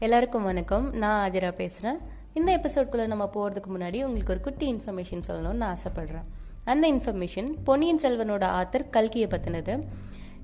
எல்லாருக்கும் 0.00 0.42
வணக்கம். 0.42 0.92
நான் 0.92 1.30
ஆதிரா 1.30 1.52
பேசுகிறேன் 1.52 1.98
இந்த 2.32 2.56
எபிசோட்குள்ளே 2.56 3.06
நம்ம 3.06 3.30
போகிறதுக்கு 3.34 3.70
முன்னாடி 3.76 4.04
உங்களுக்கு 4.04 4.32
ஒரு 4.32 4.40
குட்டி 4.40 4.72
இன்ஃபர்மேஷன் 4.72 5.22
சொல்லணும்னு 5.26 5.52
நான் 5.52 5.76
அந்த 6.64 6.92
இன்ஃபர்மேஷன் 6.92 7.54
பொன்னியின் 7.64 7.98
செல்வனோட 8.02 8.44
ஆத்தர் 8.60 8.84
கல்கியை 8.92 9.28
பற்றினது 9.28 9.78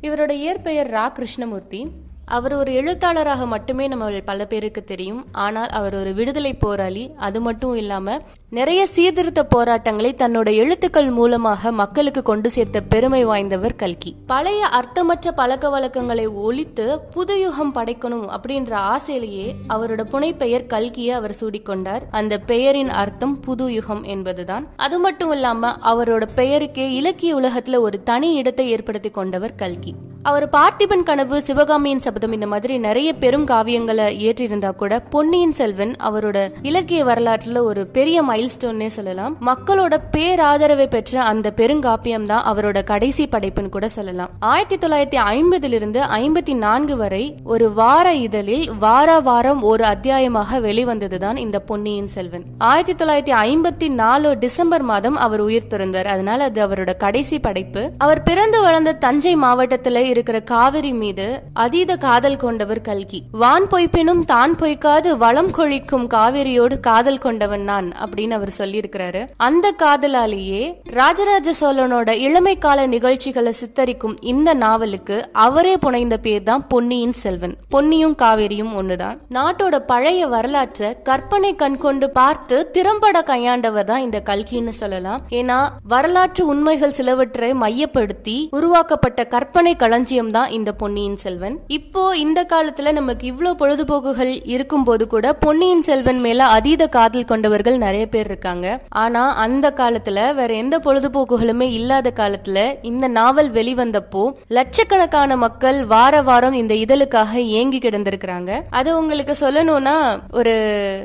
இவரோட 0.02 0.30
இயற்பெயர் 0.30 0.90
ரா 0.90 1.12
கிருஷ்ணமூர்த்தி 1.12 1.80
அவர் 2.26 2.54
ஒரு 2.54 2.74
எழுத்தாளராக 2.74 3.46
மட்டுமே 3.46 3.88
நம்ம 3.88 4.10
பல 4.24 4.46
பேருக்கு 4.46 4.84
தெரியும். 4.84 5.26
ஆனால் 5.32 5.68
அவர் 5.68 5.94
ஒரு 5.94 6.14
விடுதலை 6.14 6.54
போராளி. 6.54 7.10
அது 7.16 7.40
மட்டும் 7.40 7.74
இல்லாம 7.74 8.16
நிறைய 8.48 8.86
சீர்திருத்த 8.86 9.44
போராட்டங்களை 9.44 10.14
தன்னோட 10.18 10.54
எழுத்துக்கள் 10.54 11.10
மூலமாக 11.10 11.72
மக்களுக்கு 11.72 12.22
கொண்டு 12.22 12.50
சேர்த்த 12.50 12.80
பெருமை 12.80 13.26
வாய்ந்தவர் 13.26 13.76
கல்கி. 13.76 14.16
பழைய 14.26 14.66
அர்த்தமற்ற 14.66 15.32
பழக்க 15.32 15.68
வழக்கங்களை 15.68 16.26
ஒழித்து 16.26 17.00
புது 17.00 17.40
யுகம் 17.40 17.74
படைக்கணும் 17.74 18.26
அப்படின்ற 18.36 18.72
ஆசையிலேயே 18.74 19.54
அவரோட 19.68 20.04
புனைப்பெயர் 20.04 20.66
கல்கியை 20.66 21.10
அவர் 21.10 21.36
சூடிக்கொண்டார். 21.40 22.00
அந்த 22.10 22.38
பெயரின் 22.38 22.90
அர்த்தம் 22.90 23.40
புது 23.40 23.72
யுகம் 23.72 24.02
என்பதுதான். 24.02 24.68
அது 24.76 24.98
மட்டும் 24.98 25.30
இல்லாம 25.30 25.76
அவரோட 25.84 26.26
பெயருக்கே 26.36 26.92
இலக்கிய 26.92 27.36
உலகத்துல 27.36 27.78
ஒரு 27.78 28.02
தனி 28.02 28.34
இடத்தை 28.34 28.70
ஏற்படுத்தி 28.70 29.10
கொண்டவர் 29.10 29.54
கல்கி. 29.54 29.94
அவர் 30.28 30.48
பார்த்திபன் 30.48 31.02
கனவு 31.02 31.42
சிவகாமியின் 31.42 32.00
சபதம் 32.00 32.32
இந்த 32.32 32.46
மாதிரி 32.46 32.78
நிறைய 32.78 33.12
பெரும் 33.12 33.46
காவியங்களை 33.46 34.06
இயற்றியிருந்தா 34.22 34.70
கூட 34.76 34.98
பொன்னியின் 34.98 35.52
செல்வன் 35.52 35.92
அவரோட 36.04 36.52
இலக்கிய 36.62 37.04
வரலாற்றுல 37.04 37.58
ஒரு 37.58 37.86
பெரிய 37.86 38.22
மைல்ஸ்டோன்னே 38.22 38.86
சொல்லலாம். 38.86 39.36
மக்களோட 39.46 39.96
பேராதரவை 40.12 40.86
பெற்ற 40.86 41.22
அந்த 41.22 41.52
பெருங்காப்பியம் 41.56 42.26
தான் 42.26 42.44
அவரோட 42.52 42.84
கடைசி 42.84 43.26
படைப்புன்னு 43.26 43.68
கூட 43.68 43.88
சொல்லலாம். 43.88 44.30
ஆயிரத்தி 44.38 44.86
தொள்ளாயிரத்தி 44.86 45.20
ஐம்பதிலிருந்து 45.34 46.00
ஐம்பத்தி 46.20 46.54
நான்கு 46.54 46.96
வரை 46.96 47.36
ஒரு 47.44 47.72
வார 47.72 48.14
இதழில் 48.14 48.70
வார 48.78 49.20
வாரம் 49.20 49.62
ஒரு 49.62 49.84
அத்தியாயமாக 49.84 50.60
வெளிவந்ததுதான் 50.60 51.36
இந்த 51.36 51.60
பொன்னியின் 51.60 52.08
செல்வன். 52.08 52.44
ஆயிரத்தி 52.58 53.04
தொள்ளாயிரத்தி 53.04 53.36
ஐம்பத்தி 53.44 53.88
நாலு 53.88 54.38
டிசம்பர் 54.38 54.82
மாதம் 54.82 55.16
அவர் 55.16 55.40
உயிர் 55.40 55.70
துறந்தார் 55.70 56.04
அதனால 56.04 56.44
அது 56.44 56.66
அவரோட 56.66 56.96
கடைசி 56.96 57.38
படைப்பு. 57.38 57.90
அவர் 57.98 58.22
பிறந்து 58.22 58.60
வளர்ந்த 58.60 58.92
தஞ்சை 58.92 59.36
மாவட்டத்தில் 59.36 60.12
இருக்கிற 60.14 60.38
காவிரி 60.52 60.92
மீது 61.02 61.28
அதீத 61.64 61.92
காதல் 62.06 62.40
கொண்டவர் 62.44 62.80
கல்கி. 62.88 63.20
வான் 63.42 63.66
பொய்ப்பினும் 63.72 64.24
தான் 64.32 64.54
பொய்க்காது 64.60 65.10
வளம் 65.24 65.52
கொழிக்கும் 65.58 66.06
காவிரியோடு 66.14 66.76
காதல் 66.88 67.22
கொண்டவன் 67.24 67.64
நான் 67.70 67.88
அப்படின்னு 68.04 68.34
அவர் 68.38 68.52
சொல்லியிருக்கிறாரு. 68.58 69.22
அந்த 69.46 69.66
காதலாலேயே 69.82 70.62
ராஜராஜ 70.98 71.54
சோழனோட 71.60 72.10
இளமை 72.26 72.54
கால 72.58 72.86
நிகழ்ச்சிகளை 72.94 73.52
சித்தரிக்கும் 73.60 74.16
இந்த 74.32 74.54
நாவலுக்கு 74.64 75.16
அவரே 75.46 75.74
புனைந்த 75.84 76.16
பேர் 76.26 76.46
தான் 76.48 76.66
பொன்னியின் 76.66 77.16
செல்வன். 77.22 77.54
பொன்னியும் 77.74 78.16
காவேரியும் 78.22 78.72
ஒண்ணுதான். 78.80 79.18
நாட்டோட 79.36 79.78
பழைய 79.92 80.26
வரலாற்றை 80.34 80.90
கற்பனை 81.10 81.52
கண் 81.62 81.78
கொண்டு 81.84 82.08
பார்த்து 82.20 82.56
திறம்பட 82.76 83.22
கையாண்டவர் 83.30 83.88
தான் 83.90 84.04
இந்த 84.06 84.20
கல்கின்னு 84.30 84.74
சொல்லலாம். 84.82 85.22
ஏன்னா 85.40 85.58
வரலாற்று 85.94 86.44
உண்மைகள் 86.54 86.96
சிலவற்றை 87.00 87.50
மையப்படுத்தி 87.64 88.36
உருவாக்கப்பட்ட 88.58 89.20
கற்பனை 89.34 89.74
களஞ்சியம் 89.74 90.02
தான் 90.04 90.50
இந்த 90.50 90.72
பொன்னியின் 90.72 91.16
செல்வன். 91.16 91.58
இப்போ 91.66 92.16
இந்த 92.16 92.46
காலத்துல 92.52 92.92
நமக்கு 92.92 93.26
இவ்வளவு 93.26 93.58
பொழுதுபோக்குகள் 93.60 94.40
இருக்கும் 94.44 94.84
போது 94.84 95.06
கூட 95.06 95.32
பொன்னியின் 95.32 95.82
செல்வன் 95.82 96.20
மேல 96.20 96.46
அதீத 96.46 96.86
காதல் 96.86 97.24
கொண்டவர்கள் 97.24 97.76
நிறைய 97.76 98.06
பேர் 98.06 98.26
இருக்காங்க. 98.26 98.66
ஆனா 98.88 99.34
அந்த 99.34 99.72
காலத்துல 99.76 100.34
வேற 100.34 100.54
எந்த 100.54 100.78
பொழுதுபோக்குகளுமே 100.78 101.68
இல்லாத 101.78 102.12
காலத்துல 102.16 102.58
இந்த 102.82 103.08
நாவல் 103.08 103.50
வெளிவந்தப்போ 103.52 104.32
லட்சக்கணக்கான 104.48 105.36
மக்கள் 105.36 105.84
வார 105.84 106.22
வாரம் 106.22 106.52
இந்த 106.52 106.74
இதழுக்காக 106.74 107.32
ஏங்கி 107.34 107.78
கிடந்திருக்கிறாங்க. 107.78 108.60
அது 108.70 108.98
உங்களுக்கு 108.98 109.36
சொல்லணும்னா 109.40 109.96
ஒரு 110.30 110.54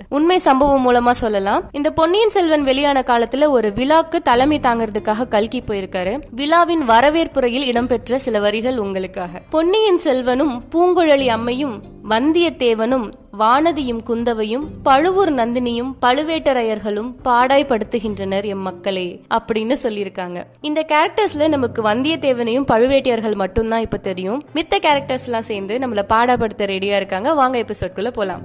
உண்மை 0.10 0.38
சம்பவம் 0.38 0.86
மூலமா 0.88 1.12
சொல்லலாம். 1.12 1.64
இந்த 1.72 1.92
பொன்னியின் 1.92 2.30
செல்வன் 2.30 2.64
வெளியான 2.64 3.04
காலத்துல 3.08 3.50
ஒரு 3.50 3.72
விழாக்கு 3.76 4.20
தலைமை 4.24 4.60
தாங்கிறதுக்காக 4.60 5.28
கல்கி 5.28 5.60
போயிருக்காரு. 5.60 6.14
விழாவின் 6.32 6.86
வரவேற்புரையில் 6.86 7.66
இடம்பெற்ற 7.66 8.20
சில 8.20 8.40
வரிகள் 8.40 8.78
உங்களுக்காக. 8.90 9.42
பொன்னியின் 9.50 10.00
செல்வனும் 10.04 10.62
பூங்குழலி 10.72 11.28
அம்மையும் 11.28 11.82
வந்தியத்தேவனும் 12.10 13.12
வானதியும் 13.40 14.00
குந்தவையும் 14.08 14.68
பழுவூர் 14.84 15.32
நந்தினியும் 15.32 15.94
பழுவேட்டரையர்களும் 16.02 17.14
பாடாய்படுத்துகின்றனர் 17.26 18.46
எம் 18.46 18.60
மக்களே 18.60 19.22
அப்படின்னு 19.34 19.76
சொல்லியிருக்காங்க. 19.84 20.44
இந்த 20.62 20.86
கேரக்டர்ஸ்ல 20.88 21.48
நமக்கு 21.48 21.84
வந்தியத்தேவனையும் 21.84 22.66
பழுவேட்டையர்கள் 22.72 23.36
மட்டும்தான் 23.36 23.82
இப்ப 23.82 23.98
தெரியும். 23.98 24.44
மித்த 24.56 24.76
கேரக்டர்ஸ் 24.82 25.26
எல்லாம் 25.26 25.50
சேர்ந்து 25.52 25.78
நம்மள 25.78 26.02
பாடாப்படுத்த 26.10 26.66
ரெடியா 26.66 26.96
இருக்காங்க. 26.96 27.34
வாங்க 27.34 27.66
எபிசோட்குள்ள 27.66 28.08
போலாம். 28.08 28.42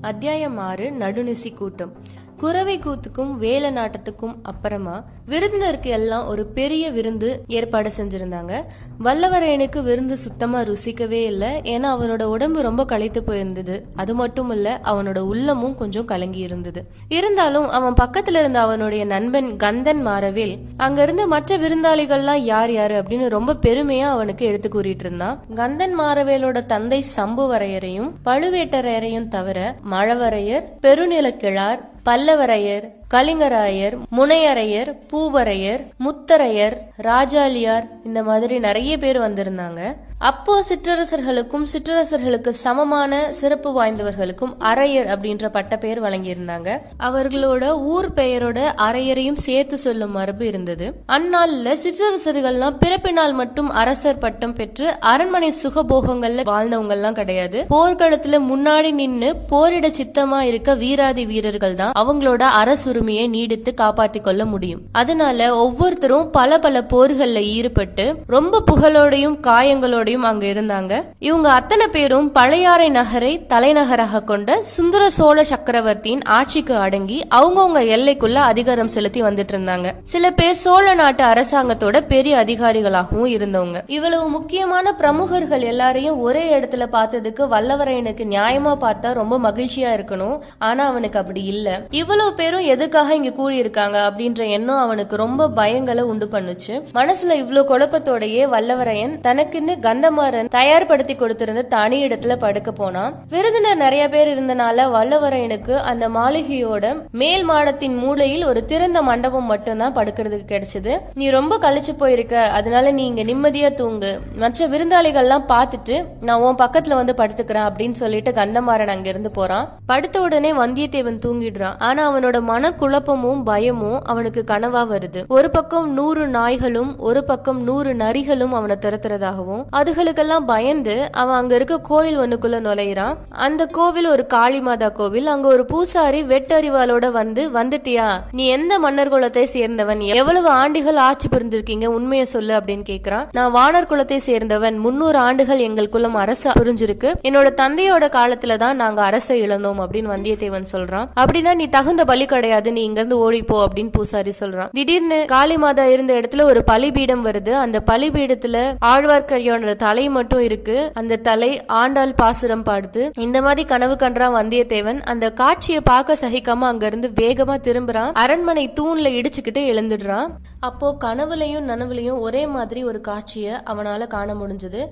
அத்தியாயம் 0.00 0.58
ஆறு 0.58 0.90
நடுநிசி 0.98 1.54
கூட்டம். 1.54 1.92
குறவை 2.38 2.78
கூத்துக்கும் 2.78 3.36
வேலை 3.36 3.70
நாட்டத்துக்கும் 3.70 4.34
அப்புறமா 4.42 5.04
விருந்தினருக்கு 5.28 5.86
எல்லாம் 5.86 6.26
ஒரு 6.26 6.46
பெரிய 6.46 6.90
விருந்து 6.90 7.44
ஏற்பாடு 7.46 7.90
செஞ்சிருந்தாங்க. 7.96 8.62
வல்லவரையனுக்கு 9.04 9.82
விருந்து 9.82 10.16
சுத்தமா 10.16 10.60
ருசிக்கவே 10.60 11.24
இல்லை. 11.24 11.48
ஏன்னா 11.48 11.84
அவனோட 11.84 12.22
உடம்பு 12.22 12.62
ரொம்ப 12.62 12.84
களைத்து 12.84 13.22
போயிருந்தது. 13.26 13.80
அது 13.96 14.14
மட்டும் 14.14 14.50
இல்ல 14.50 14.80
அவனோட 14.84 15.18
உள்ளமும் 15.18 15.74
கொஞ்சம் 15.74 16.04
கலங்கி 16.04 16.38
இருந்தது. 16.38 16.86
இருந்தாலும் 17.08 17.68
அவன் 17.68 17.94
பக்கத்துல 18.02 18.38
இருந்த 18.38 18.60
அவனுடைய 18.60 19.04
நண்பன் 19.04 19.56
கந்தன் 19.56 20.06
மாறவேல் 20.06 20.58
அங்கிருந்து 20.76 21.26
மற்ற 21.26 21.56
விருந்தாளிகள்லாம் 21.56 22.36
யார் 22.36 22.72
யாரு 22.72 23.02
அப்படின்னு 23.02 23.28
ரொம்ப 23.28 23.54
பெருமையா 23.54 24.08
அவனுக்கு 24.08 24.46
எடுத்து 24.46 24.68
கூறிட்டு 24.68 25.04
இருந்தான். 25.04 25.44
கந்தன் 25.54 25.98
மாறவேலோட 26.00 26.66
தந்தை 26.66 27.04
சம்புவரையரையும் 27.16 28.12
பழுவேட்டரையரையும் 28.24 29.28
தவிர 29.28 29.76
மழவரையர் 29.90 30.64
பெருநிலக்கிழார் 30.82 31.92
பல்லவரையர் 32.06 32.86
கலிங்கராயர் 33.10 33.96
முனையரையர் 34.16 34.90
பூவரையர் 35.12 35.82
முத்தரையர் 36.04 36.76
ராஜாலியார் 36.96 37.86
இந்த 38.04 38.22
மாதிரி 38.22 38.58
நிறைய 38.58 38.98
பேர் 38.98 39.20
வந்திருந்தாங்க. 39.20 39.80
அப்போ 40.18 40.64
சிற்றரசர்களுக்கும் 40.68 41.64
சிற்றரசர்களுக்கு 41.72 42.48
சமமான 42.48 43.32
சிறப்பு 43.32 43.70
வாய்ந்தவர்களுக்கும் 43.78 44.52
அரையர் 44.60 45.08
அப்படின்ற 45.14 45.48
பட்ட 45.48 45.76
பெயர் 45.76 46.02
வழங்கியிருந்தாங்க. 46.02 46.78
அவர்களோட 46.98 47.64
ஊர் 47.78 48.08
பெயரோட 48.14 48.58
அரையரையும் 48.76 49.40
சேர்த்து 49.46 49.78
சொல்லும் 49.78 50.10
மரபு 50.10 50.46
இருந்தது. 50.46 51.04
அந்நாள்ல 51.08 51.74
சிற்றரசர்கள்லாம் 51.84 52.78
பிறப்பினால் 52.78 53.32
மட்டும் 53.32 53.70
அரசர் 53.70 54.18
பட்டம் 54.18 54.54
பெற்று 54.54 54.98
அரண்மனை 54.98 55.52
சுகபோகங்கள்ல 55.62 56.46
வாழ்ந்தவங்க 56.52 56.88
எல்லாம் 56.88 57.14
கிடையாது. 57.14 57.64
போர்க்களத்துல 57.70 58.40
முன்னாடி 58.52 58.92
நின்னு 58.92 59.36
போரிட 59.50 59.88
சித்தமா 59.88 60.40
இருக்க 60.40 60.74
வீராதி 60.74 61.26
வீரர்கள் 61.26 61.74
தான் 61.74 61.92
அவங்களோட 61.98 62.42
அரசு 62.62 62.92
அரசுரிமையை 62.94 63.28
நீடித்து 63.28 63.74
காப்பாத்தி 63.76 64.20
கொள்ள 64.20 64.44
முடியும். 64.44 64.80
அதனால 64.92 65.56
ஒவ்வொருத்தரும் 65.56 66.30
பல 66.30 66.58
பல 66.58 66.80
போர்கள்ல 66.80 67.40
ஈடுபட்டு 67.42 68.14
ரொம்ப 68.26 68.62
புகழோடையும் 68.72 69.36
காயங்களோடையும் 69.42 70.28
அங்க 70.30 70.46
இருந்தாங்க. 70.46 71.02
இவங்க 71.18 71.50
அத்தனை 71.50 71.86
பேரும் 71.86 72.32
பழையாறை 72.32 72.88
நகரை 72.88 73.46
தலைநகராக 73.46 74.22
கொண்ட 74.22 74.62
சுந்தர 74.62 75.10
சோழ 75.10 75.44
சக்கரவர்த்தியின் 75.44 76.22
ஆட்சிக்கு 76.22 76.76
அடங்கி 76.76 77.26
அவங்கவுங்க 77.34 77.80
எல்லைக்குள்ள 77.94 78.34
அதிகாரம் 78.34 78.88
செலுத்தி 78.88 79.22
வந்துட்டு 79.22 79.52
இருந்தாங்க. 79.52 79.90
சில 80.02 80.30
பேர் 80.30 80.54
சோழ 80.54 80.94
நாட்டு 80.94 81.24
அரசாங்கத்தோட 81.24 82.06
பெரிய 82.06 82.44
அதிகாரிகளாகவும் 82.46 83.32
இருந்தவங்க. 83.36 83.82
இவ்வளவு 83.86 84.28
முக்கியமான 84.28 84.94
பிரமுகர்கள் 84.94 85.60
எல்லாரையும் 85.60 86.20
ஒரே 86.20 86.58
இடத்துல 86.58 86.86
பார்த்ததுக்கு 86.92 87.42
வல்லவரையனுக்கு 87.50 88.24
நியாயமா 88.34 88.76
பார்த்தா 88.80 89.12
ரொம்ப 89.12 89.38
மகிழ்ச்சியா 89.38 89.90
இருக்கணும். 89.94 90.38
ஆனா 90.58 90.86
அவனுக்கு 90.86 91.18
அப்படி 91.18 91.44
இல்ல. 91.44 91.86
இவ்வளவு 91.90 92.34
பேரும் 92.34 92.66
எதுக்காக 92.84 93.14
இங்க 93.14 93.30
கூடியிருக்காங்க 93.36 93.98
அப்படின்ற 94.06 94.48
எண்ணம் 94.56 94.80
அவனுக்கு 94.86 95.16
ரொம்ப 95.16 95.44
பயங்களை 95.56 96.00
உண்டு 96.00 96.26
பண்ணுச்சு. 96.32 96.72
மனசுல 96.94 97.32
இவ்வளவு 97.42 97.62
குழப்பத்தோடயே 97.70 98.42
வல்லவரையன் 98.54 99.14
தனக்குன்னு 99.26 99.74
கந்தமாறன் 99.86 100.48
தயார்படுத்தி 100.56 101.14
கொடுத்திருந்த 101.16 101.62
தனி 101.74 101.98
இடத்துல 102.06 102.34
படுக்க 102.36 102.72
போனான். 102.72 103.14
விருந்தினர் 103.28 103.76
நிறைய 103.76 104.08
பேர் 104.08 104.30
இருந்தனால 104.34 104.86
வல்லவரையனுக்கு 104.96 105.76
அந்த 105.92 106.08
மாளிகையோட 106.08 106.90
மேல் 107.22 107.48
மாடத்தின் 107.50 107.96
மூலையில் 107.96 108.44
ஒரு 108.44 108.64
திறந்த 108.64 109.02
மண்டபம் 109.02 109.48
மட்டும்தான் 109.52 109.96
படுக்கிறதுக்கு 109.96 110.46
கிடைச்சது. 110.52 110.98
நீ 111.14 111.28
ரொம்ப 111.28 111.58
கழிச்சு 111.64 111.94
போயிருக்க 111.98 112.44
அதனால 112.60 112.90
நீ 112.90 113.06
இங்க 113.06 113.24
நிம்மதியா 113.30 113.72
தூங்கு. 113.74 114.12
மற்ற 114.36 114.68
விருந்தாளிகள்லாம் 114.74 115.48
பார்த்துட்டு 115.54 116.04
நான் 116.20 116.40
உன் 116.40 116.60
பக்கத்துல 116.62 117.00
வந்து 117.00 117.16
படுத்துக்கிறேன் 117.16 117.68
அப்படின்னு 117.70 117.98
சொல்லிட்டு 118.02 118.36
கந்தமாறன் 118.42 118.94
அங்க 118.96 119.08
இருந்து 119.08 119.30
போறான். 119.30 119.66
படுத்த 119.86 120.20
உடனே 120.20 120.52
வந்தியத்தேவன் 120.52 121.22
தூங்கிடுறான். 121.26 121.80
ஆனா 121.88 122.02
அவனோட 122.12 122.42
மன 122.52 122.72
குழப்பமும் 122.74 123.42
பயமும் 123.42 124.00
அவனுக்கு 124.04 124.44
கனவா 124.46 124.82
வருது. 124.92 125.20
ஒரு 125.28 125.50
பக்கம் 125.50 125.92
நூறு 125.92 126.28
நாய்களும் 126.28 126.98
ஒரு 126.98 127.24
பக்கம் 127.24 127.62
நூறு 127.62 127.94
நரிகளும் 127.94 128.52
அவனை 128.52 128.76
துரத்துறதாகவும் 128.80 129.62
அதுகளுக்கெல்லாம் 129.76 130.46
பயந்து 130.46 131.08
அவன் 131.12 131.36
அங்க 131.36 131.54
இருக்க 131.54 131.80
கோயில் 131.80 132.18
ஒண்ணுக்குள்ள 132.18 132.58
நுழையிறான். 132.66 133.16
அந்த 133.28 133.66
கோவில் 133.66 134.06
ஒரு 134.06 134.26
காளி 134.26 134.60
மாதா 134.60 134.88
கோவில். 134.88 135.26
அங்க 135.26 135.48
ஒரு 135.48 135.64
பூசாரி 135.64 136.22
வெட்டறிவாளோட 136.22 137.10
வந்து 137.10 137.42
வந்துட்டியா? 137.50 138.08
நீ 138.30 138.46
எந்த 138.46 138.78
மன்னர் 138.78 139.12
குலத்தை 139.12 139.44
சேர்ந்தவன்? 139.52 140.00
எவ்வளவு 140.00 140.48
ஆண்டுகள் 140.48 140.96
ஆட்சி 140.96 141.28
புரிஞ்சிருக்கீங்க? 141.28 141.86
உண்மையை 141.86 142.26
சொல்லு 142.26 142.54
அப்படின்னு 142.54 142.84
கேக்குறான். 142.88 143.26
நான் 143.32 143.54
வானர் 143.54 143.90
குலத்தை 143.90 144.20
சேர்ந்தவன். 144.26 144.78
முன்னூறு 144.78 145.18
ஆண்டுகள் 145.18 145.58
எங்கள் 145.58 145.88
குலம் 145.88 146.14
அரசு 146.14 146.50
புரிஞ்சிருக்கு. 146.50 147.12
என்னோட 147.22 147.48
தந்தையோட 147.62 148.04
காலத்துல 148.18 148.56
தான் 148.56 148.76
நாங்க 148.76 149.02
அரசை 149.02 149.40
இழந்தோம் 149.42 149.80
அப்படின்னு 149.80 150.12
வந்தியத்தேவன் 150.14 150.70
சொல்றான். 150.72 151.08
அப்படின்னா 151.20 151.54
நீ 151.54 151.66
தகுந்த 151.66 152.04
பலி 152.04 152.26
கிடையாது. 152.26 152.63
நீ 152.70 152.82
இங்கிருந்து 152.82 153.32
ஓடிப்போ 153.32 153.64
அப்படின்னு 153.64 153.88
பூசாரி 153.92 154.32
சொல்றான். 154.40 154.68
திடீர்னு 154.72 155.24
காளி 155.26 155.56
மாதா 155.56 155.86
இருந்த 155.86 156.20
இடத்துல 156.20 156.42
ஒரு 156.42 156.64
பலிபீடம் 156.64 157.26
வருது. 157.26 157.50
அந்த 157.50 157.82
பலிபீடத்துல 157.86 158.74
ஆழ்வார்க்கடியோட 158.86 159.76
தலை 159.76 160.08
மட்டும் 160.08 160.40
இருக்கு. 160.40 160.90
அந்த 160.94 161.16
தலை 161.16 161.66
ஆண்டாள் 161.66 162.14
பாசுரம் 162.14 162.64
பாடுது. 162.64 163.10
இந்த 163.18 163.42
மாதிரி 163.42 163.68
கனவு 163.68 163.96
கண்டான் 163.96 164.34
வந்தியத்தேவன். 164.34 165.00
அந்த 165.00 165.30
காட்சியை 165.30 165.80
பார்க்க 165.80 166.16
சகிக்காம 166.20 166.58
அங்க 166.60 166.86
இருந்து 166.86 167.12
வேகமா 167.20 167.54
திரும்புறான். 167.62 168.10
அரண்மனை 168.12 168.72
தூண்ல 168.80 169.02
இடிச்சுக்கிட்டு 169.02 169.58
எழுந்துடுறான். 169.58 170.26
அப்போது 170.68 170.98
கனவுலையும் 171.06 171.68
நனவுலையும் 171.70 172.22
ஒரே 172.26 172.44
மாதிரி 172.56 172.82
ஒரு 172.90 173.00
காட்சியை 173.10 173.56
அவனால் 173.72 174.12
காண 174.14 174.30
முடிஞ்சது. 174.42 174.82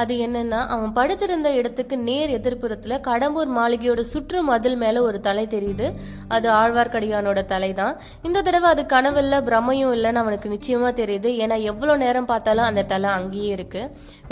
அது 0.00 0.14
என்னன்னா 0.24 0.58
அவன் 0.72 0.92
படுத்திருந்த 0.96 1.48
இடத்துக்கு 1.58 1.94
நேர் 2.08 2.32
எதிர்ப்புறத்தில் 2.36 2.94
கடம்பூர் 3.06 3.48
மாளிகையோட 3.56 4.02
சுற்று 4.10 4.40
மதில் 4.48 4.76
மேலே 4.82 5.00
ஒரு 5.06 5.18
தலை 5.26 5.44
தெரியுது. 5.54 5.86
அது 6.34 6.48
ஆழ்வார்க்கடியானோட 6.58 7.40
தலை 7.52 7.70
தான் 7.80 7.94
இந்த 8.26 8.42
தடவை 8.48 8.68
அது 8.74 8.82
கனவில்ல 8.92 9.40
பிரமையும் 9.48 9.94
இல்லைன்னு 9.96 10.22
அவனுக்கு 10.22 10.52
நிச்சயமாக 10.54 10.92
தெரியுது. 11.00 11.30
ஏன்னா 11.44 11.56
எவ்வளோ 11.72 11.96
நேரம் 12.04 12.28
பார்த்தாலும் 12.30 12.68
அந்த 12.68 12.86
தலை 12.92 13.10
அங்கேயே 13.18 13.50
இருக்கு. 13.56 13.82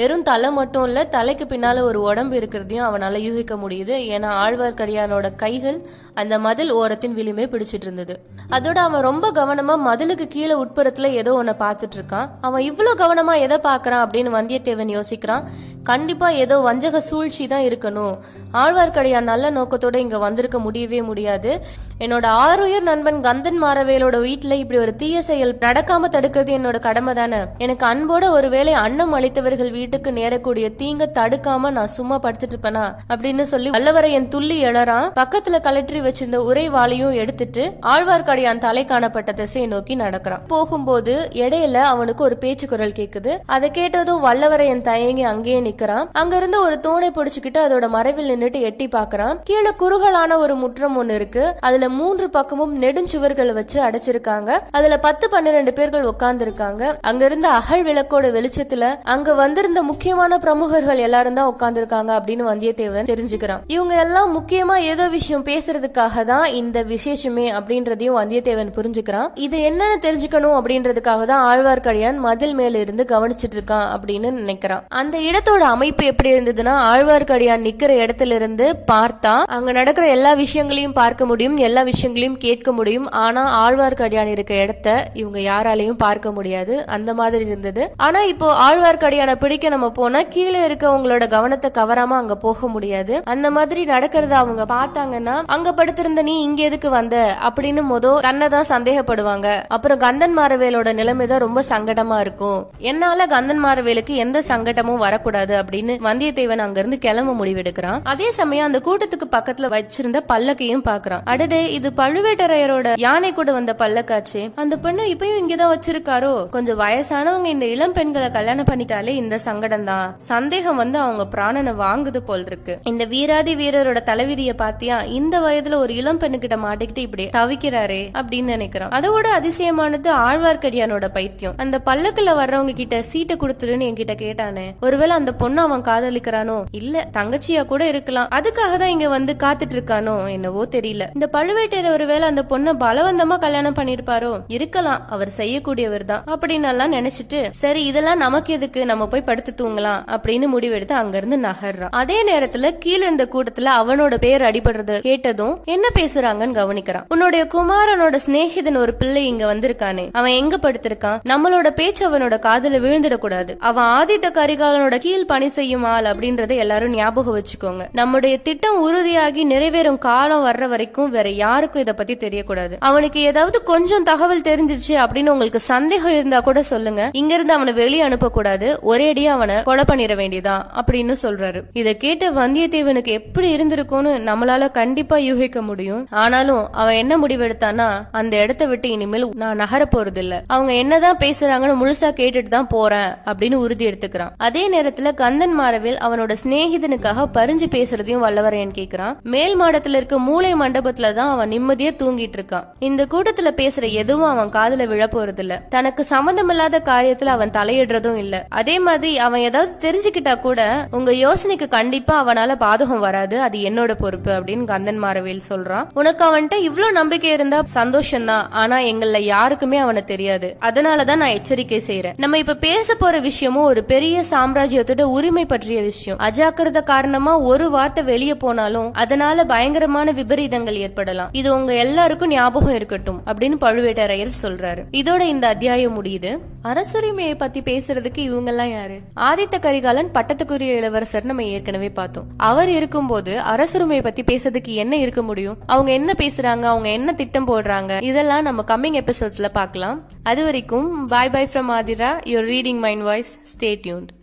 வெறும் 0.01 0.27
தலை 0.31 0.51
மட்டும் 0.59 0.87
இல்லை 0.89 1.05
தலைக்கு 1.17 1.47
பின்னால் 1.53 1.81
ஒரு 1.89 2.01
உடம்பு 2.11 2.37
இருக்கிறதையும் 2.41 2.87
அவனால் 2.89 3.25
யூகிக்க 3.27 3.57
முடியுது. 3.65 3.97
ஏன்னா 4.17 4.31
ஆழ்வார்க்கடியானோட 4.45 5.29
கைகள் 5.45 5.81
அந்த 6.23 6.35
மதில் 6.47 6.73
ஓரத்தின் 6.81 7.17
விளிம்பே 7.19 7.49
பிடிச்சிட்டு 7.55 7.87
இருந்தது. 7.89 8.17
அதோட 8.57 8.79
அவன் 8.89 9.07
ரொம்ப 9.11 9.27
கவனமாக 9.41 9.85
மதிலுக்கு 9.89 10.29
கீழே 10.37 10.55
உட்புறத்துல 10.89 11.07
ஏதோ 11.07 11.43
ஒன்ன 11.43 11.63
பார்த்துட்டு 11.63 11.97
இருக்கான். 11.97 12.29
அவன் 12.41 12.63
இவ்வளவு 12.63 12.99
கவனமா 13.03 13.39
எதை 13.39 13.59
பாக்குறான் 13.63 14.05
அப்படின்னு 14.05 14.31
வந்தியத்தேவன் 14.39 15.01
யோசிக்கிறான். 15.01 15.43
கண்டிப்பா 15.89 16.29
ஏதோ 16.45 16.57
வஞ்சக 16.59 17.01
சூழ்ச்சி 17.01 17.47
தான் 17.47 17.67
இருக்கணும். 17.69 18.15
ஆழ்வார்க்கடியான் 18.53 19.31
நல்ல 19.33 19.51
நோக்கத்தோட 19.51 19.97
இங்க 20.05 20.19
வந்திருக்க 20.19 20.59
முடியவே 20.59 21.01
முடியாது. 21.03 21.53
என்னோட 22.01 22.27
ஆறுயிர் 22.47 22.87
நண்பன் 22.89 23.21
கந்தன் 23.21 23.61
மாரவேலோட 23.63 24.17
வீட்டுல 24.25 24.57
இப்படி 24.63 24.79
ஒரு 24.81 24.93
தீய 24.97 25.23
செயல் 25.23 25.55
நடக்காம 25.65 26.09
தடுக்கிறது 26.15 26.51
என்னோட 26.59 26.79
கடமை 26.79 27.13
தானே? 27.15 27.41
எனக்கு 27.59 27.85
அன்போட 27.87 28.25
ஒருவேளை 28.31 28.73
அன்னம் 28.83 29.15
அளித்தவர்கள் 29.15 29.71
வீட்டுக்கு 29.71 30.11
நேரக்கூடிய 30.11 30.67
தீங்க 30.81 31.09
தடுக்காம 31.19 31.71
நான் 31.79 31.95
சும்மா 31.97 32.19
படுத்துட்டு 32.25 32.57
இருப்பேனா? 32.57 32.85
அப்படின்னு 33.13 33.47
சொல்லி 33.53 33.73
வல்லவரையன் 33.77 34.29
துள்ளி 34.35 34.59
எழறான். 34.65 35.09
பக்கத்துல 35.21 35.61
கலற்றி 35.67 36.01
வச்சிருந்த 36.07 36.41
உரைவாளையும் 36.51 37.17
எடுத்துட்டு 37.23 37.65
ஆழ்வார்க்கடியான் 37.95 38.63
தலை 38.67 38.85
காணப்பட்ட 38.85 39.33
திசையை 39.33 39.71
நோக்கி 39.71 39.97
நடக்கிறான். 40.05 40.45
போகும்போது 40.47 41.17
இடையில 41.45 41.79
அவனுக்கு 41.95 42.25
ஒரு 42.25 42.39
பேச்சு 42.45 42.69
குரல் 42.69 42.97
கேக்குது. 43.01 43.35
அதை 43.57 43.71
கேட்டதும் 43.71 44.25
வல்லவரையன் 44.25 44.87
தயங்கி 44.91 45.27
அங்கேயே 45.33 45.61
நிக்கிறான் 45.79 46.07
அங்க 46.21 46.35
இருந்து 46.41 46.59
ஒரு 46.67 46.77
தூணை 46.85 47.09
பிடிச்சுக்கிட்டு 47.17 47.61
அதோட 47.65 47.87
மறைவில் 47.97 48.31
நின்னுட்டு 48.31 48.61
எட்டி 48.69 48.87
பாக்குறான் 48.95 49.37
கீழே 49.49 49.73
குறுகலான 49.83 50.39
ஒரு 50.45 50.55
முற்றம் 50.63 50.97
ஒண்ணு 51.01 51.15
இருக்கு. 51.19 51.45
அதுல 51.67 51.89
மூன்று 51.99 52.27
பக்கமும் 52.37 52.73
நெடுஞ்சுவர்களை 52.83 53.53
வச்சு 53.59 53.79
அடைச்சிருக்காங்க. 53.87 54.51
அதுல 54.79 54.95
பத்து 55.07 55.27
பன்னிரண்டு 55.35 55.73
பேர்கள் 55.79 56.09
உட்கார்ந்து 56.13 56.45
இருக்காங்க 56.47 56.83
அங்க 57.11 57.23
இருந்த 57.29 57.49
அகல் 57.59 57.85
விளக்கோட 57.89 58.27
வெளிச்சத்துல 58.37 58.85
அங்க 59.15 59.35
வந்திருந்த 59.43 59.83
முக்கியமான 59.91 60.39
பிரமுகர்கள் 60.45 61.05
எல்லாரும் 61.07 61.39
தான் 61.39 61.51
உட்கார்ந்து 61.53 61.83
இருக்காங்க 61.83 62.11
அப்படின்னு 62.19 62.47
வந்தியத்தேவன் 62.51 63.11
தெரிஞ்சுக்கிறான். 63.13 63.63
இவங்க 63.77 63.95
எல்லாம் 64.05 64.33
முக்கியமா 64.39 64.77
ஏதோ 64.93 65.07
விஷயம் 65.19 65.47
பேசுறதுக்காக 65.51 66.25
தான் 66.33 66.47
இந்த 66.61 66.79
விசேஷமே 66.95 67.47
அப்படின்றதையும் 67.59 68.19
வந்தியத்தேவன் 68.21 68.75
புரிஞ்சுக்கிறான். 68.79 69.29
இது 69.47 69.59
என்னன்னு 69.71 69.99
தெரிஞ்சுக்கணும் 70.07 70.57
அப்படின்றதுக்காக 70.59 71.25
தான் 71.33 71.45
ஆழ்வார்க்கடியான் 71.51 72.21
மதில் 72.27 72.57
மேல 72.61 72.79
இருந்து 72.85 73.07
கவனிச்சிட்டு 73.15 73.57
இருக்கான் 73.59 73.89
அப்படின்னு 73.95 74.29
நினைக்கிறான். 74.41 74.85
அந்த 75.01 75.17
இடத்தோட 75.29 75.58
அமைப்பு 75.63 76.05
எப்படி 76.05 76.31
இருந்ததுன்னா 76.33 76.75
ஆழ்வார்க்கடியான் 76.93 77.65
நிக்கிற 77.67 77.91
இடத்துல 78.05 78.35
இருந்து 78.35 78.85
பார்த்தா 78.93 79.43
அங்க 79.57 79.73
நடக்கிற 79.73 80.07
எல்லா 80.09 80.33
விஷயங்களையும் 80.33 80.93
பார்க்க 80.93 81.27
முடியும் 81.27 81.57
எல்லா 81.57 81.83
விஷயங்களையும் 81.83 82.37
கேட்க 82.37 82.73
முடியும். 82.73 83.11
ஆனா 83.11 83.69
ஆழ்வார்க்கடியான் 83.69 84.27
இருக்க 84.27 84.55
இடத்த 84.55 85.09
இவங்க 85.13 85.39
யாராலையும் 85.39 85.99
பார்க்க 85.99 86.33
முடியாது. 86.33 86.87
அந்த 86.87 87.15
மாதிரி 87.15 87.45
இருந்தது. 87.45 87.93
ஆனா 87.97 88.23
இப்போ 88.23 88.49
ஆழ்வார்க்கடியான 88.69 89.35
பிடிக்க 89.35 89.69
நம்ம 89.69 89.91
போனா 89.91 90.23
கீழே 90.23 90.67
இருக்கவங்களோட 90.69 91.29
கவனத்தை 91.29 91.71
கவராம 91.75 92.17
அங்க 92.23 92.37
போக 92.37 92.69
முடியாது. 92.69 93.23
அந்த 93.25 93.51
மாதிரி 93.51 93.85
நடக்கிறத 93.85 94.35
அவங்க 94.43 94.65
பார்த்தாங்கன்னா 94.75 95.37
அங்க 95.47 95.73
படுத்திருந்த 95.73 96.23
நீ 96.23 96.43
இங்க 96.43 96.63
எதுக்கு 96.63 96.91
வந்த? 96.91 97.17
அப்படின்னு 97.49 97.85
மொதல் 97.93 98.21
தன்னை 98.21 98.49
தான் 98.49 98.71
சந்தேகப்படுவாங்க. 98.75 99.49
அப்புறம் 99.69 99.99
கந்தன் 99.99 100.39
மாரவேலோட 100.39 100.93
நிலைமை 100.93 101.27
தான் 101.27 101.45
ரொம்ப 101.47 101.63
சங்கடமா 101.69 102.21
இருக்கும். 102.21 102.67
என்னால 102.79 103.27
கந்தன் 103.27 103.65
மாரவேலுக்கு 103.65 104.15
எந்த 104.25 104.43
சங்கடமும் 104.49 105.03
வரக்கூடாது. 105.07 105.48
அப்படின்னு 105.57 105.93
வந்தியத்தேவன் 106.05 106.59
அங்க 106.59 106.79
இருந்து 106.79 106.99
கிளம்ப 106.99 107.45
முடிவெடுக்கிறான். 107.45 108.01
அதே 108.03 108.31
சமயம் 108.31 108.67
அந்த 108.67 108.81
கூட்டத்துக்கு 108.85 109.35
பக்கத்துல 109.35 109.69
வச்சிருந்த 109.69 110.21
பல்லக்கையும் 110.29 110.85
பாக்குறான். 110.89 111.21
அடடே 111.25 111.73
இது 111.73 111.93
பழுவேட்டரையரோட 111.97 112.93
யானை 112.97 113.33
கூட 113.33 113.53
வந்த 113.53 113.75
பல்லக்காச்சே. 113.79 114.51
அந்த 114.55 114.77
பொண்ணு 114.77 115.05
இப்பயும் 115.05 115.41
இங்கதான் 115.41 115.75
வச்சிருக்காரோ? 115.75 116.49
கொஞ்சம் 116.49 116.81
வயசானவங்க 116.81 117.45
இந்த 117.45 117.67
இளம் 117.67 117.93
பெண்களை 117.93 118.31
கல்யாணம் 118.31 118.65
பண்ணிட்டாலே 118.65 119.07
இந்த 119.07 119.39
சங்கடம் 119.39 119.85
தான் 119.85 120.15
சந்தேகம் 120.17 120.77
வந்து 120.77 120.99
அவங்க 120.99 121.27
பிராணனை 121.37 121.75
வாங்குது 121.81 122.17
போல் 122.17 122.47
இருக்கு. 122.47 122.79
இந்த 122.83 123.05
வீராதி 123.05 123.55
வீரரோட 123.55 123.97
தலைவிதிய 124.07 124.53
பாத்தியா? 124.53 125.03
இந்த 125.03 125.41
வயதுல 125.41 125.75
ஒரு 125.75 125.95
இளம் 125.95 126.21
பெண்ணுகிட்ட 126.21 126.59
மாட்டிக்கிட்டு 126.65 126.99
இப்படி 126.99 127.29
தவிக்கிறாரே 127.37 128.09
அப்படின்னு 128.13 128.53
நினைக்கிறான். 128.55 128.91
அதோட 128.91 129.27
அதிசயமானது 129.41 130.11
ஆழ்வார்க்கடியானோட 130.13 131.09
பைத்தியம். 131.09 131.55
அந்த 131.57 131.81
பல்லக்குல 131.87 132.37
வர்றவங்க 132.37 132.75
கிட்ட 132.75 133.03
சீட்டை 133.03 133.37
கொடுத்துருன்னு 133.37 133.87
என்கிட்ட 133.89 134.15
கேட்டானே. 134.19 134.65
ஒருவேளை 134.81 135.17
அந்த 135.17 135.33
பொண்ணு 135.39 135.61
அவன் 135.61 135.83
காதலிக்கிறானோ? 135.83 136.57
இல்ல 136.71 137.09
தங்கச்சியா 137.13 137.67
கூட 137.67 137.89
இருக்கலாம். 137.89 138.29
அதுக்காக 138.35 138.77
தான் 138.79 138.93
இங்க 138.95 139.09
வந்து 139.09 139.35
காத்துட்டு 139.39 139.75
இருக்கானோ 139.77 140.31
என்னவோ 140.31 140.65
தெரியல. 140.71 141.07
இந்த 141.15 141.29
பழுவேட்டையர் 141.33 141.93
ஒருவேளை 141.93 142.29
அந்த 142.29 142.45
பொண்ணை 142.51 142.73
பலவந்தமா 142.83 143.39
கல்யாணம் 143.39 143.75
பண்ணிருப்பாரோ? 143.75 144.41
இருக்கலாம். 144.49 145.01
அவர் 145.11 145.31
செய்யக்கூடியவர் 145.37 146.05
தான். 146.05 146.25
அப்படின்னு 146.27 146.69
எல்லாம் 146.69 146.93
நினைச்சிட்டு 146.93 147.41
சரி 147.51 147.85
இதெல்லாம் 147.85 148.19
நமக்கு 148.19 148.53
எதுக்கு? 148.53 148.85
நம்ம 148.85 149.07
போய் 149.07 149.23
படுத்து 149.23 149.55
தூங்கலாம் 149.57 150.01
அப்படின்னு 150.07 150.47
முடிவெடுத்து 150.55 150.93
அங்க 150.93 151.17
இருந்து 151.17 151.39
நகர்றான். 151.49 151.89
அதே 151.91 152.19
நேரத்துல 152.33 152.71
கீழே 152.79 153.05
இருந்த 153.05 153.29
கூட்டத்துல 153.33 153.69
அவனோட 153.81 154.17
பேர் 154.17 154.43
அடிபடுறது 154.43 154.99
கேட்டதும் 154.99 155.61
என்ன 155.65 155.89
பேசுறாங்கன்னு 155.99 156.57
கவனிக்கிறான். 156.61 157.05
உன்னுடைய 157.09 157.47
குமாரனோட 157.55 158.19
சிநேகிதன் 158.27 158.77
ஒரு 158.77 158.95
பிள்ளை 158.95 159.27
இங்க 159.27 159.55
வந்திருக்கானே. 159.55 160.09
அவன் 160.13 160.31
எங்க 160.31 160.57
படுத்திருக்கான்? 160.57 161.19
நம்மளோட 161.29 161.71
பேச்சு 161.71 162.03
அவனோட 162.09 162.37
காதுல 162.49 162.79
விழுந்துடக்கூடாது. 162.85 163.57
அவன் 163.59 163.85
ஆதித்த 163.85 164.27
கரிகாலனோட 164.35 164.97
கீழ் 164.99 165.27
பணி 165.33 165.49
செய்யும் 165.59 165.87
ஆள் 165.93 166.09
அப்படின்றத 166.13 166.53
எல்லாரும் 166.65 166.95
ஞாபகம் 166.95 167.37
வச்சுக்கோங்க. 167.39 167.87
நம்முடைய 167.93 168.35
திட்டம் 168.49 168.81
உறுதியாகி 168.87 169.45
நிறைவேறும் 169.55 170.01
காலம் 170.09 170.47
வர்ற 170.47 170.69
வரைக்கும் 170.75 171.11
வேற 171.17 171.29
யாருக்கும் 171.45 171.85
இதை 171.87 171.97
பத்தி 172.01 172.17
தெரியக்கூடாது. 172.25 172.77
அவனுக்கு 172.91 173.21
ஏதாவது 173.31 173.59
கொஞ்சம் 173.73 174.09
தகவல் 174.11 174.47
தெரிஞ்சிச்சு 174.51 174.95
அப்படின்னு 175.05 175.35
உங்களுக்கு 175.37 175.63
சந்தேகம் 175.73 176.17
இருந்தா 176.19 176.41
கூட 176.41 176.63
சொல்லுங்க. 176.75 177.11
இங்க 177.23 177.35
இருந்து 177.35 177.57
அவனை 177.59 177.73
வெளியே 177.83 178.05
அனுப்பக்கூடாது. 178.09 178.69
ஒரே 178.81 178.97
ஒரேடியா 178.99 179.33
அவனை 179.35 179.55
கொலை 179.63 179.85
பண்ணிட 179.91 180.15
வேண்டியதான் 180.17 180.63
அப்படின்னு 180.81 181.15
சொல்றாரு. 181.23 181.61
இதை 181.73 181.93
கேட்ட 181.97 182.25
வந்தியத்தேவனுக்கு 182.31 183.13
எப்படி 183.19 183.49
இருந்திருக்கும்னு 183.57 184.11
நம்மளால 184.29 184.71
கண்டிப்பா 184.71 185.17
யூகிக்க 185.17 185.63
முடியும். 185.63 186.03
ஆனாலும் 186.11 186.73
அவன் 186.73 186.95
என்ன 186.95 187.17
முடிவெடுத்தானா 187.17 187.87
அந்த 188.13 188.35
இடத்த 188.43 188.67
விட்டு 188.67 188.89
இனிமேல் 188.91 189.25
நான் 189.35 189.57
நகர 189.57 189.89
போறது 189.95 190.17
இல்ல 190.17 190.43
அவங்க 190.47 190.73
என்னதான் 190.73 191.21
பேசுறாங்கன்னு 191.21 191.77
முழுசா 191.83 192.11
கேட்டுட்டு 192.21 192.53
தான் 192.57 192.67
போறேன் 192.67 193.11
அப்படின்னு 193.27 193.55
உறுதி 193.55 193.87
எடுத்துக்கிறான். 193.91 194.35
அதே 194.37 194.65
நேரத்துல 194.75 195.13
கந்தன் 195.19 195.55
மாரவேல் 195.61 195.99
அவனோட 196.07 196.33
சிநேகிதனுக்காக 196.43 197.25
பறிஞ்சு 197.37 197.67
பேசுறதையும் 197.67 198.23
வல்லவரையன் 198.25 198.75
கேக்குறான்? 198.79 199.15
மேல் 199.35 199.55
மாடத்துல 199.61 199.99
இருக்க 200.01 200.19
மூளை 200.19 200.53
மண்டபத்துல 200.55 201.13
தான் 201.15 201.31
அவன் 201.31 201.51
நிம்மதியா 201.51 201.93
தூங்கிட்டு 202.03 202.37
இருக்கான். 202.39 202.67
இந்த 202.81 203.03
கூட்டத்துல 203.13 203.51
பேசுற 203.61 203.85
எதுவும் 203.93 204.31
அவன் 204.31 204.51
காதுல 204.51 204.87
விழ 204.87 205.07
போறது 205.07 205.39
இல்ல 205.39 205.55
தனக்கு 205.69 206.05
சம்மந்தமில்லாத 206.05 206.83
காரியத்துல 206.91 207.33
அவன் 207.37 207.55
தலையிடுறதும் 207.59 208.17
இல்ல. 208.17 208.35
அதே 208.61 208.77
மாதிரி 208.79 209.13
அவன் 209.19 209.45
ஏதாவது 209.49 209.73
தெரிஞ்சுக்கிட்டா 209.87 210.35
கூட 210.41 210.61
உங்க 210.91 211.11
யோசனைக்கு 211.25 211.69
கண்டிப்பா 211.69 212.15
அவனால 212.25 212.57
பாதகம் 212.61 213.05
வராது. 213.07 213.37
அது 213.41 213.59
என்னோட 213.69 213.93
பொறுப்பு 213.95 214.31
அப்படின்னு 214.31 214.65
கந்தன் 214.65 215.03
மாரவேல் 215.05 215.43
சொல்றான். 215.51 215.89
உனக்கு 215.95 216.25
அவன்கிட்ட 216.25 216.59
இவ்ளோ 216.69 216.91
நம்பிக்கை 216.93 217.33
இருந்தா 217.33 217.61
சந்தோஷம் 217.79 218.25
தான் 218.25 218.47
ஆனா 218.63 218.79
எங்கள 218.91 219.19
யாருக்குமே 219.27 219.79
அவனை 219.79 220.05
தெரியாது. 220.05 220.51
அதனாலதான் 220.69 221.23
நான் 221.23 221.37
எச்சரிக்கை 221.39 221.83
செய்யறேன் 221.89 222.17
நம்ம 222.19 222.39
இப்ப 222.39 222.59
பேச 222.65 222.95
போற 222.95 223.17
விஷயமும் 223.21 223.69
ஒரு 223.71 223.85
பெரிய 223.85 224.17
சாம்ராஜ்யத்தோட 224.31 225.05
உரிமை 225.11 225.47
பற்றிய 225.47 225.83
விஷயம். 225.83 226.19
அஜாக்கிரத 226.19 226.83
காரணமா 226.83 227.39
ஒரு 227.39 227.71
வார்த்தை 227.71 228.05
வெளியே 228.05 228.35
போனாலும் 228.35 228.95
அதனால 228.95 229.45
பயங்கரமான 229.45 230.13
விபரீதங்கள் 230.13 230.79
ஏற்படலாம். 230.85 231.29
இது 231.33 231.55
உங்க 231.55 231.75
எல்லாருக்கும் 231.75 232.29
ஞாபகம் 232.29 232.75
இருக்கட்டும் 232.75 233.23
அப்படின்னு 233.27 233.57
பழுவேட்டரையர் 233.61 234.39
சொல்றாரு. 234.43 234.83
இதோட 234.93 235.21
இந்த 235.21 235.47
அத்தியாயம் 235.47 236.05
முடியுது. 236.05 236.39
அரசுரிமையை 236.65 237.35
பத்தி 237.35 237.61
பேசுறதுக்கு 237.61 238.19
இவங்க 238.19 238.51
எல்லாம் 238.51 238.71
யாரு? 238.71 239.01
ஆதித்த 239.17 239.61
கரிகாலன் 239.61 240.11
பட்டத்துக்குரிய 240.15 240.73
இளவரசர் 240.73 241.25
நம்ம 241.25 241.45
ஏற்கனவே 241.45 241.91
பார்த்தோம். 241.91 242.25
அவர் 242.37 242.69
இருக்கும்போது 242.69 243.39
அரசுரிமையை 243.55 244.03
பத்தி 244.03 244.23
பேசுறதுக்கு 244.23 244.75
என்ன 244.75 244.97
இருக்க 244.97 245.23
முடியும்? 245.23 245.57
அவங்க 245.67 245.93
என்ன 245.93 246.15
பேசுறாங்க? 246.19 246.63
அவங்க 246.63 246.89
என்ன 246.89 247.13
திட்டம் 247.13 247.49
போடுறாங்க? 247.49 248.03
இதெல்லாம் 248.03 248.43
நம்ம 248.43 248.65
கம்மிங் 248.67 249.01
எபிசோட்ஸ்ல 249.03 249.49
பார்க்கலாம். 249.53 250.03
அது 250.23 250.45
வரைக்கும் 250.45 251.07
bye 251.07 251.31
bye 251.31 251.49
from 251.53 251.73
Aathira. 251.79 252.13
Your 252.29 252.49
reading 252.55 252.79
mind 252.79 253.03
voice 253.03 253.39
stay 253.53 253.67
tuned 253.67 254.17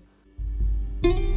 thank 1.01 1.19
you. 1.19 1.34